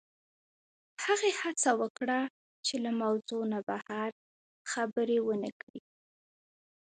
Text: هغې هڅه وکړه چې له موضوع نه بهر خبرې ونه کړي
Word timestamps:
هغې 1.03 1.31
هڅه 1.41 1.71
وکړه 1.81 2.19
چې 2.65 2.75
له 2.83 2.91
موضوع 3.01 3.41
نه 3.53 3.59
بهر 3.69 4.09
خبرې 4.71 5.17
ونه 5.25 5.49
کړي 5.61 5.81